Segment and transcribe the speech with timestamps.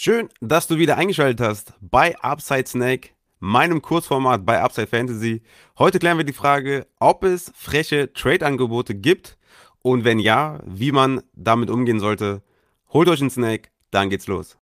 [0.00, 3.08] Schön, dass du wieder eingeschaltet hast bei Upside Snake,
[3.40, 5.42] meinem Kurzformat bei Upside Fantasy.
[5.76, 9.36] Heute klären wir die Frage, ob es freche Trade-Angebote gibt
[9.82, 12.44] und wenn ja, wie man damit umgehen sollte.
[12.90, 14.56] Holt euch einen Snake, dann geht's los.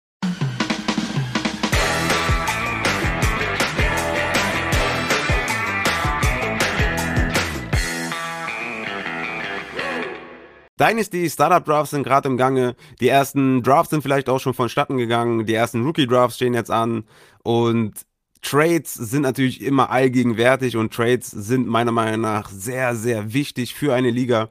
[10.78, 12.76] Dynasty Startup Drafts sind gerade im Gange.
[13.00, 15.46] Die ersten Drafts sind vielleicht auch schon vonstatten gegangen.
[15.46, 17.04] Die ersten Rookie Drafts stehen jetzt an.
[17.42, 17.94] Und
[18.42, 23.94] Trades sind natürlich immer allgegenwärtig und Trades sind meiner Meinung nach sehr, sehr wichtig für
[23.94, 24.50] eine Liga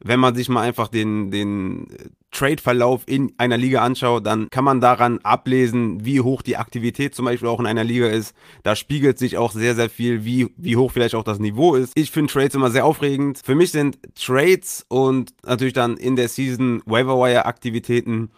[0.00, 1.86] wenn man sich mal einfach den, den
[2.30, 7.24] Trade-Verlauf in einer Liga anschaut, dann kann man daran ablesen, wie hoch die Aktivität zum
[7.24, 8.34] Beispiel auch in einer Liga ist.
[8.62, 11.92] Da spiegelt sich auch sehr, sehr viel, wie, wie hoch vielleicht auch das Niveau ist.
[11.96, 13.40] Ich finde Trades immer sehr aufregend.
[13.44, 18.30] Für mich sind Trades und natürlich dann in der Season Waiver-Wire-Aktivitäten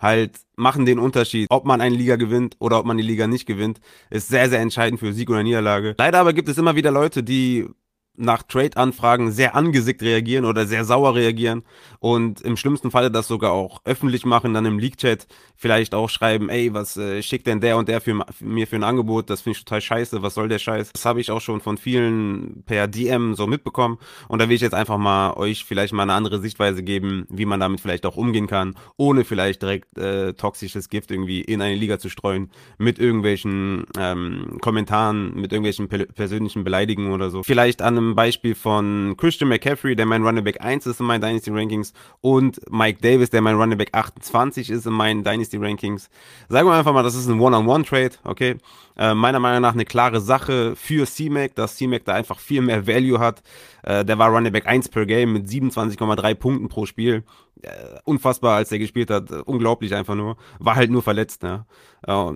[0.00, 3.46] halt machen den Unterschied, ob man eine Liga gewinnt oder ob man die Liga nicht
[3.46, 5.94] gewinnt, ist sehr, sehr entscheidend für Sieg oder Niederlage.
[5.98, 7.68] Leider aber gibt es immer wieder Leute, die
[8.16, 11.62] nach Trade-Anfragen sehr angesickt reagieren oder sehr sauer reagieren
[11.98, 16.48] und im schlimmsten Falle das sogar auch öffentlich machen, dann im Leak-Chat vielleicht auch schreiben,
[16.48, 19.42] ey, was äh, schickt denn der und der für, für mir für ein Angebot, das
[19.42, 20.92] finde ich total scheiße, was soll der Scheiß?
[20.92, 24.62] Das habe ich auch schon von vielen per DM so mitbekommen und da will ich
[24.62, 28.16] jetzt einfach mal euch vielleicht mal eine andere Sichtweise geben, wie man damit vielleicht auch
[28.16, 32.98] umgehen kann, ohne vielleicht direkt äh, toxisches Gift irgendwie in eine Liga zu streuen, mit
[32.98, 37.42] irgendwelchen ähm, Kommentaren, mit irgendwelchen persönlichen Beleidigungen oder so.
[37.42, 41.20] Vielleicht an einem Beispiel von Christian McCaffrey, der mein Running Back 1 ist in meinen
[41.20, 46.10] Dynasty Rankings und Mike Davis, der mein Running Back 28 ist in meinen Dynasty Rankings.
[46.48, 48.56] Sagen wir einfach mal, das ist ein One-on-One-Trade, okay?
[48.96, 52.86] Äh, meiner Meinung nach eine klare Sache für C-Mac, dass C-Mac da einfach viel mehr
[52.86, 53.42] Value hat.
[53.82, 57.24] Äh, der war Running Back 1 per Game mit 27,3 Punkten pro Spiel.
[57.62, 59.30] Äh, unfassbar, als er gespielt hat.
[59.46, 60.36] unglaublich einfach nur.
[60.58, 61.42] War halt nur verletzt.
[61.42, 61.66] Ne?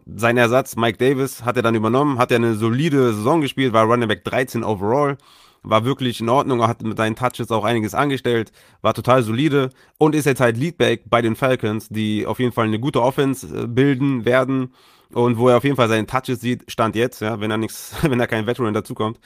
[0.06, 3.84] Sein Ersatz, Mike Davis, hat er dann übernommen, hat er eine solide Saison gespielt, war
[3.84, 5.16] Running Back 13 overall
[5.64, 8.52] war wirklich in Ordnung, hat mit seinen Touches auch einiges angestellt,
[8.82, 12.66] war total solide und ist jetzt halt Leadback bei den Falcons, die auf jeden Fall
[12.66, 14.74] eine gute Offense äh, bilden werden
[15.14, 17.94] und wo er auf jeden Fall seine Touches sieht, stand jetzt, ja, wenn er nichts,
[18.02, 19.18] wenn er kein Veteran dazukommt,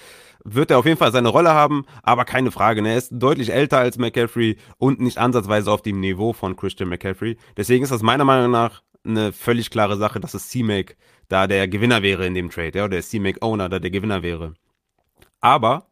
[0.44, 3.52] wird er auf jeden Fall seine Rolle haben, aber keine Frage, ne, er ist deutlich
[3.52, 7.36] älter als McCaffrey und nicht ansatzweise auf dem Niveau von Christian McCaffrey.
[7.56, 10.96] Deswegen ist das meiner Meinung nach eine völlig klare Sache, dass es C-Mac
[11.28, 14.22] da der Gewinner wäre in dem Trade, ja, oder der C-Mac Owner da der Gewinner
[14.22, 14.54] wäre.
[15.40, 15.86] Aber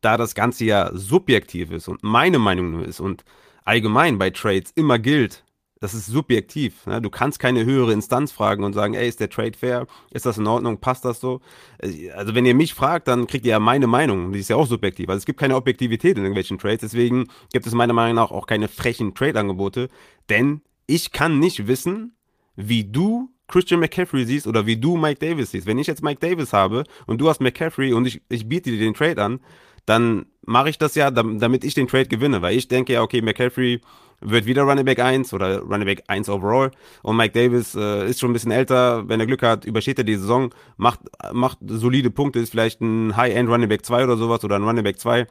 [0.00, 3.24] da das Ganze ja subjektiv ist und meine Meinung nur ist und
[3.64, 5.44] allgemein bei Trades immer gilt,
[5.80, 6.86] das ist subjektiv.
[6.86, 7.00] Ne?
[7.00, 9.86] Du kannst keine höhere Instanz fragen und sagen, ey, ist der Trade fair?
[10.12, 10.78] Ist das in Ordnung?
[10.78, 11.40] Passt das so?
[11.80, 14.32] Also wenn ihr mich fragt, dann kriegt ihr ja meine Meinung.
[14.32, 15.08] Die ist ja auch subjektiv.
[15.08, 16.82] Also es gibt keine Objektivität in irgendwelchen Trades.
[16.82, 19.88] Deswegen gibt es meiner Meinung nach auch keine frechen Trade-Angebote.
[20.28, 22.14] Denn ich kann nicht wissen,
[22.56, 25.66] wie du Christian McCaffrey siehst oder wie du Mike Davis siehst.
[25.66, 28.78] Wenn ich jetzt Mike Davis habe und du hast McCaffrey und ich, ich biete dir
[28.78, 29.40] den Trade an,
[29.86, 33.22] dann mache ich das ja, damit ich den Trade gewinne, weil ich denke ja, okay,
[33.22, 33.80] McCaffrey
[34.20, 36.72] wird wieder Running Back 1 oder Running Back 1 overall
[37.02, 40.04] und Mike Davis äh, ist schon ein bisschen älter, wenn er Glück hat, übersteht er
[40.04, 41.00] die Saison, macht,
[41.32, 44.84] macht solide Punkte, ist vielleicht ein High-End Running Back 2 oder sowas oder ein Running
[44.84, 45.26] Back 2,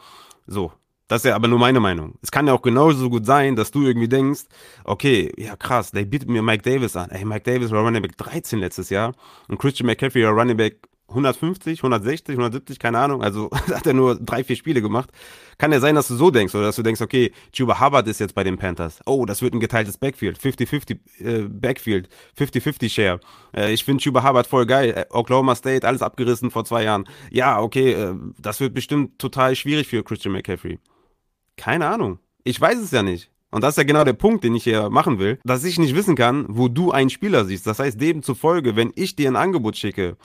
[0.47, 0.72] so.
[1.09, 2.19] Das ist ja aber nur meine Meinung.
[2.22, 4.41] Es kann ja auch genauso gut sein, dass du irgendwie denkst,
[4.84, 7.09] okay, ja krass, der bietet mir Mike Davis an.
[7.09, 9.13] Ey, Mike Davis war Running Back 13 letztes Jahr
[9.47, 14.16] und Christian McCaffrey war Running Back 150, 160, 170, keine Ahnung, also hat er nur
[14.16, 15.09] drei, vier Spiele gemacht.
[15.58, 18.20] Kann ja sein, dass du so denkst oder dass du denkst, okay, Chuba Hubbard ist
[18.20, 19.00] jetzt bei den Panthers.
[19.06, 23.20] Oh, das wird ein geteiltes Backfield, 50-50 äh, Backfield, 50-50 Share.
[23.56, 24.94] Äh, ich finde Chuba Hubbard voll geil.
[24.96, 27.06] Äh, Oklahoma State, alles abgerissen vor zwei Jahren.
[27.31, 30.80] Ja, okay, äh, das wird bestimmt total schwierig für Christian McCaffrey.
[31.58, 32.20] Keine Ahnung.
[32.44, 33.30] Ich weiß es ja nicht.
[33.52, 35.96] Und das ist ja genau der Punkt, den ich hier machen will, dass ich nicht
[35.96, 37.66] wissen kann, wo du einen Spieler siehst.
[37.66, 40.18] Das heißt, demzufolge, wenn ich dir ein Angebot schicke,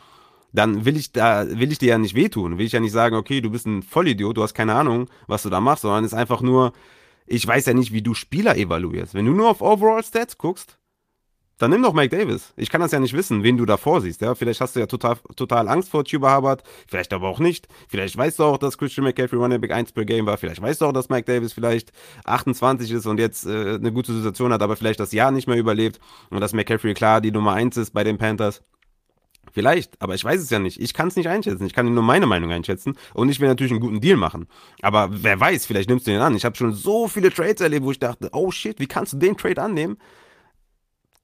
[0.55, 2.59] dann will ich da, will ich dir ja nicht wehtun.
[2.59, 5.43] Will ich ja nicht sagen, okay, du bist ein Vollidiot, du hast keine Ahnung, was
[5.43, 6.73] du da machst, sondern es ist einfach nur,
[7.27, 9.15] ich weiß ja nicht, wie du Spieler evaluierst.
[9.15, 10.79] Wenn du nur auf Overall Stats guckst,
[11.59, 12.53] dann nimm doch Mike Davis.
[12.57, 14.21] Ich kann das ja nicht wissen, wen du davor siehst.
[14.21, 14.35] Ja?
[14.35, 17.69] Vielleicht hast du ja total, total Angst vor Tuba Hubbard, vielleicht aber auch nicht.
[17.89, 20.37] Vielleicht weißt du auch, dass Christian McCaffrey Running Back 1 per Game war.
[20.37, 21.93] Vielleicht weißt du auch, dass Mike Davis vielleicht
[22.25, 25.57] 28 ist und jetzt äh, eine gute Situation hat, aber vielleicht das Jahr nicht mehr
[25.57, 26.01] überlebt.
[26.31, 28.63] Und dass McCaffrey klar die Nummer 1 ist bei den Panthers.
[29.55, 30.81] Vielleicht, aber ich weiß es ja nicht.
[30.81, 31.65] Ich kann es nicht einschätzen.
[31.65, 34.49] Ich kann nur meine Meinung einschätzen und ich will natürlich einen guten Deal machen.
[34.83, 36.35] Aber wer weiß, vielleicht nimmst du den an.
[36.35, 39.17] Ich habe schon so viele Trades erlebt, wo ich dachte, oh shit, wie kannst du
[39.17, 39.97] den Trade annehmen?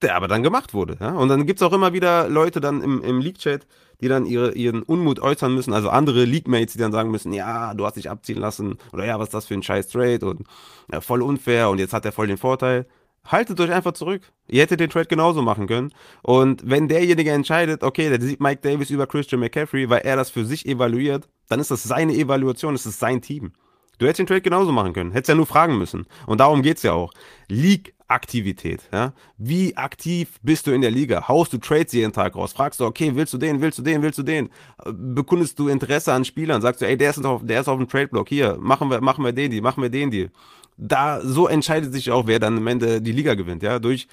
[0.01, 0.97] Der aber dann gemacht wurde.
[1.01, 1.11] Ja?
[1.11, 3.67] Und dann gibt es auch immer wieder Leute dann im, im League-Chat,
[4.01, 5.73] die dann ihre, ihren Unmut äußern müssen.
[5.73, 8.79] Also andere League-Mates, die dann sagen müssen, ja, du hast dich abziehen lassen.
[8.93, 10.47] Oder ja, was ist das für ein scheiß Trade und
[10.93, 12.87] ja, voll unfair und jetzt hat er voll den Vorteil.
[13.25, 14.23] Haltet euch einfach zurück.
[14.49, 15.93] Ihr hättet den Trade genauso machen können.
[16.23, 20.31] Und wenn derjenige entscheidet, okay, der sieht Mike Davis über Christian McCaffrey, weil er das
[20.31, 23.53] für sich evaluiert, dann ist das seine Evaluation, es ist sein Team.
[24.01, 25.13] Du hättest den Trade genauso machen können.
[25.13, 26.07] Hättest ja nur fragen müssen.
[26.27, 27.13] Und darum geht's ja auch.
[27.49, 28.89] League-Aktivität.
[28.91, 29.13] Ja?
[29.37, 31.29] Wie aktiv bist du in der Liga?
[31.29, 32.55] Haust du Trades jeden Tag raus?
[32.55, 34.49] Fragst du, okay, willst du den, willst du den, willst du den?
[34.87, 36.63] Bekundest du Interesse an Spielern?
[36.63, 38.31] Sagst du, ey, der ist auf, der ist auf dem Trade-Block.
[38.31, 40.31] Hier, machen wir, machen wir den, die, machen wir den, die.
[40.79, 43.63] Da, so entscheidet sich auch, wer dann am Ende die Liga gewinnt.
[43.63, 43.79] Ja?
[43.79, 44.09] Durch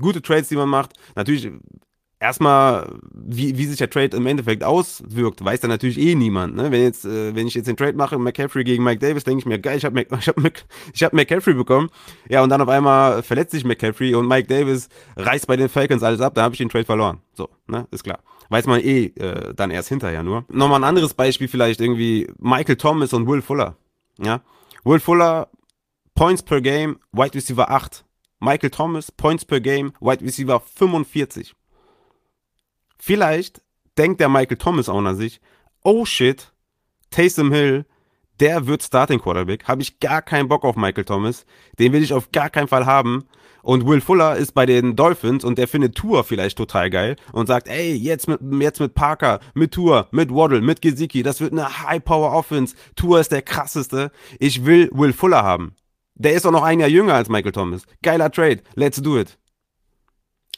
[0.00, 0.94] gute Trades, die man macht.
[1.14, 1.50] Natürlich
[2.26, 6.56] erstmal, wie, wie sich der Trade im Endeffekt auswirkt, weiß dann natürlich eh niemand.
[6.56, 6.72] Ne?
[6.72, 9.46] Wenn, jetzt, äh, wenn ich jetzt den Trade mache, McCaffrey gegen Mike Davis, denke ich
[9.46, 10.36] mir, geil, ich habe ich hab,
[10.92, 11.88] ich hab McCaffrey bekommen.
[12.28, 16.02] Ja, und dann auf einmal verletzt sich McCaffrey und Mike Davis reißt bei den Falcons
[16.02, 17.20] alles ab, da habe ich den Trade verloren.
[17.32, 18.18] So, ne, ist klar.
[18.48, 20.44] Weiß man eh äh, dann erst hinterher nur.
[20.48, 23.76] Nochmal ein anderes Beispiel vielleicht irgendwie Michael Thomas und Will Fuller.
[24.18, 24.40] Ja,
[24.84, 25.48] Will Fuller,
[26.14, 28.04] Points per Game, Wide Receiver 8.
[28.40, 31.54] Michael Thomas, Points per Game, Wide Receiver 45.
[32.98, 33.62] Vielleicht
[33.98, 35.40] denkt der Michael Thomas auch an sich,
[35.82, 36.52] oh shit,
[37.10, 37.86] Taysom Hill,
[38.40, 39.64] der wird Starting Quarterback.
[39.64, 41.46] Habe ich gar keinen Bock auf Michael Thomas.
[41.78, 43.24] Den will ich auf gar keinen Fall haben.
[43.62, 47.48] Und Will Fuller ist bei den Dolphins und der findet Tour vielleicht total geil und
[47.48, 51.50] sagt, ey, jetzt mit, jetzt mit Parker, mit Tour, mit Waddle, mit Gesicki, das wird
[51.50, 52.76] eine High-Power-Offense.
[52.94, 54.12] Tour ist der krasseste.
[54.38, 55.74] Ich will Will Fuller haben.
[56.14, 57.86] Der ist auch noch ein Jahr jünger als Michael Thomas.
[58.02, 58.62] Geiler Trade.
[58.74, 59.36] Let's do it.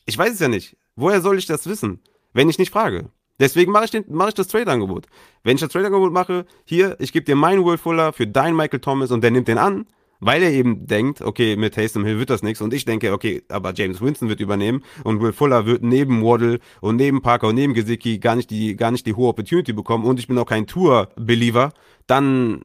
[0.04, 0.76] Ich weiß es ja nicht.
[0.94, 2.02] Woher soll ich das wissen?
[2.38, 3.10] Wenn ich nicht frage.
[3.40, 5.06] Deswegen mache ich, den, mach ich das Trade-Angebot.
[5.42, 8.78] Wenn ich das Trade-Angebot mache, hier, ich gebe dir meinen Will Fuller für deinen Michael
[8.78, 9.86] Thomas und der nimmt den an,
[10.20, 13.42] weil er eben denkt, okay, mit Hastem Hill wird das nichts und ich denke, okay,
[13.48, 17.56] aber James Winston wird übernehmen und Will Fuller wird neben Waddle und neben Parker und
[17.56, 20.46] neben Gesicki gar nicht die, gar nicht die hohe Opportunity bekommen und ich bin auch
[20.46, 21.72] kein Tour-Believer,
[22.06, 22.62] dann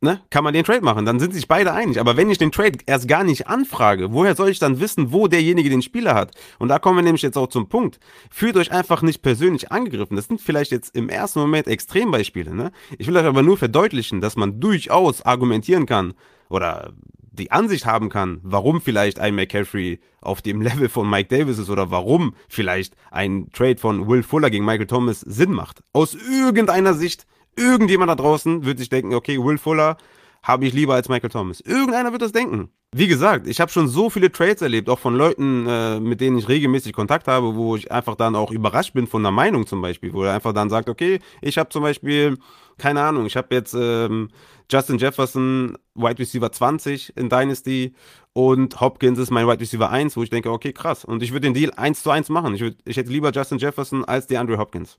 [0.00, 1.04] ne, kann man den Trade machen.
[1.04, 2.00] Dann sind sich beide einig.
[2.00, 5.28] Aber wenn ich den Trade erst gar nicht anfrage, woher soll ich dann wissen, wo
[5.28, 6.32] derjenige den Spieler hat?
[6.58, 8.00] Und da kommen wir nämlich jetzt auch zum Punkt.
[8.30, 10.16] Fühlt euch einfach nicht persönlich angegriffen.
[10.16, 12.54] Das sind vielleicht jetzt im ersten Moment Extrembeispiele.
[12.54, 12.72] Ne?
[12.98, 16.14] Ich will euch aber nur verdeutlichen, dass man durchaus argumentieren kann
[16.48, 16.92] oder
[17.32, 21.70] die Ansicht haben kann, warum vielleicht ein McCaffrey auf dem Level von Mike Davis ist
[21.70, 25.82] oder warum vielleicht ein Trade von Will Fuller gegen Michael Thomas Sinn macht.
[25.92, 27.26] Aus irgendeiner Sicht
[27.56, 29.96] Irgendjemand da draußen wird sich denken, okay, Will Fuller
[30.42, 31.60] habe ich lieber als Michael Thomas.
[31.60, 32.70] Irgendeiner wird das denken.
[32.92, 36.38] Wie gesagt, ich habe schon so viele Trades erlebt, auch von Leuten, äh, mit denen
[36.38, 39.80] ich regelmäßig Kontakt habe, wo ich einfach dann auch überrascht bin von der Meinung zum
[39.80, 42.36] Beispiel, wo er einfach dann sagt, okay, ich habe zum Beispiel,
[42.78, 44.30] keine Ahnung, ich habe jetzt ähm,
[44.70, 47.94] Justin Jefferson, Wide Receiver 20 in Dynasty
[48.32, 51.04] und Hopkins ist mein Wide Receiver 1, wo ich denke, okay, krass.
[51.04, 52.54] Und ich würde den Deal 1 zu 1 machen.
[52.54, 54.98] Ich, würd, ich hätte lieber Justin Jefferson als die Andrew Hopkins.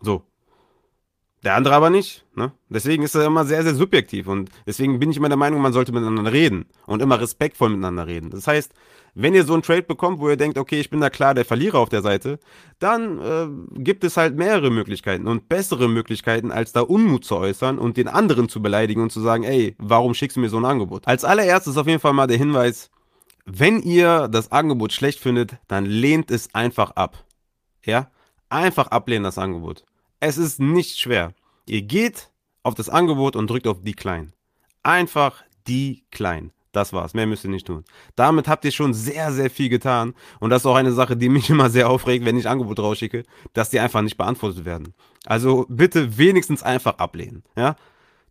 [0.00, 0.22] So,
[1.44, 2.24] der andere aber nicht.
[2.34, 2.52] Ne?
[2.68, 4.26] Deswegen ist er immer sehr, sehr subjektiv.
[4.26, 8.06] Und deswegen bin ich immer der Meinung, man sollte miteinander reden und immer respektvoll miteinander
[8.06, 8.30] reden.
[8.30, 8.72] Das heißt,
[9.14, 11.46] wenn ihr so einen Trade bekommt, wo ihr denkt, okay, ich bin da klar der
[11.46, 12.38] Verlierer auf der Seite,
[12.78, 17.78] dann äh, gibt es halt mehrere Möglichkeiten und bessere Möglichkeiten, als da Unmut zu äußern
[17.78, 20.66] und den anderen zu beleidigen und zu sagen, ey, warum schickst du mir so ein
[20.66, 21.06] Angebot?
[21.06, 22.90] Als allererstes auf jeden Fall mal der Hinweis,
[23.46, 27.24] wenn ihr das Angebot schlecht findet, dann lehnt es einfach ab.
[27.84, 28.10] Ja?
[28.50, 29.84] Einfach ablehnen das Angebot.
[30.20, 31.34] Es ist nicht schwer.
[31.66, 32.30] Ihr geht
[32.62, 34.32] auf das Angebot und drückt auf Decline.
[34.82, 36.50] Einfach Decline.
[36.72, 37.14] Das war's.
[37.14, 37.84] Mehr müsst ihr nicht tun.
[38.16, 40.14] Damit habt ihr schon sehr, sehr viel getan.
[40.40, 43.24] Und das ist auch eine Sache, die mich immer sehr aufregt, wenn ich Angebot rausschicke,
[43.52, 44.94] dass die einfach nicht beantwortet werden.
[45.24, 47.42] Also bitte wenigstens einfach ablehnen.
[47.56, 47.76] Ja?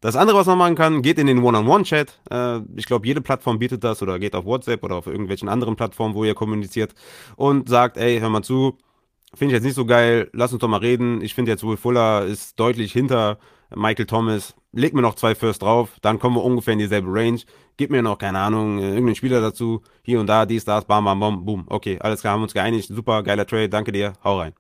[0.02, 2.20] Das andere, was man machen kann, geht in den One-on-One-Chat.
[2.30, 5.76] Äh, ich glaube, jede Plattform bietet das oder geht auf WhatsApp oder auf irgendwelchen anderen
[5.76, 6.94] Plattformen, wo ihr kommuniziert
[7.36, 8.78] und sagt, ey, hör mal zu,
[9.36, 10.30] Finde ich jetzt nicht so geil.
[10.34, 11.22] Lass uns doch mal reden.
[11.22, 13.38] Ich finde jetzt Will Fuller ist deutlich hinter
[13.74, 14.56] Michael Thomas.
[14.72, 17.40] Leg mir noch zwei First drauf, dann kommen wir ungefähr in dieselbe Range.
[17.78, 19.82] Gib mir noch, keine Ahnung, irgendeinen Spieler dazu.
[20.04, 21.66] Hier und da, dies, das, bam, bam, bam, boom.
[21.68, 22.90] Okay, alles klar, haben uns geeinigt.
[22.90, 24.54] Super, geiler Trade, danke dir, hau rein.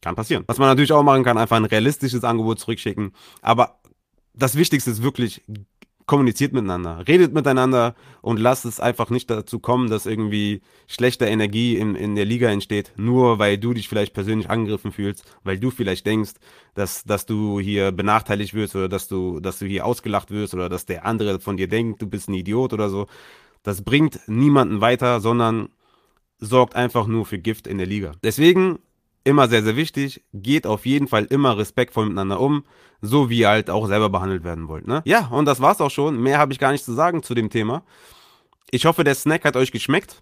[0.00, 0.44] Kann passieren.
[0.46, 3.12] Was man natürlich auch machen kann, einfach ein realistisches Angebot zurückschicken.
[3.42, 3.78] Aber
[4.34, 5.42] das Wichtigste ist wirklich,
[6.08, 11.76] kommuniziert miteinander, redet miteinander und lasst es einfach nicht dazu kommen, dass irgendwie schlechte Energie
[11.76, 15.70] in, in der Liga entsteht, nur weil du dich vielleicht persönlich angegriffen fühlst, weil du
[15.70, 16.32] vielleicht denkst,
[16.74, 20.70] dass, dass du hier benachteiligt wirst oder dass du, dass du hier ausgelacht wirst oder
[20.70, 23.06] dass der andere von dir denkt, du bist ein Idiot oder so.
[23.62, 25.68] Das bringt niemanden weiter, sondern
[26.38, 28.12] sorgt einfach nur für Gift in der Liga.
[28.22, 28.78] Deswegen
[29.28, 30.24] immer sehr, sehr wichtig.
[30.32, 32.64] Geht auf jeden Fall immer respektvoll miteinander um,
[33.02, 34.88] so wie ihr halt auch selber behandelt werden wollt.
[34.88, 35.02] Ne?
[35.04, 36.20] Ja, und das war's auch schon.
[36.20, 37.82] Mehr habe ich gar nicht zu sagen zu dem Thema.
[38.70, 40.20] Ich hoffe, der Snack hat euch geschmeckt.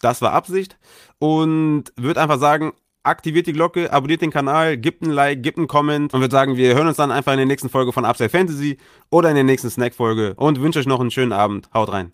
[0.00, 0.78] Das war Absicht.
[1.18, 2.72] Und würde einfach sagen,
[3.02, 6.56] aktiviert die Glocke, abonniert den Kanal, gebt ein Like, gebt einen Comment und würde sagen,
[6.56, 8.78] wir hören uns dann einfach in der nächsten Folge von Upside Fantasy
[9.10, 11.70] oder in der nächsten Snack-Folge und wünsche euch noch einen schönen Abend.
[11.72, 12.12] Haut rein.